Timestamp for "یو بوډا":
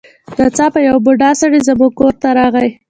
0.87-1.29